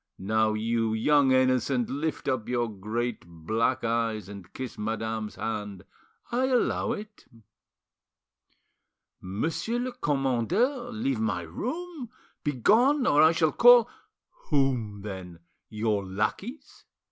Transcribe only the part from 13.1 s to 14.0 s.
I shall call——"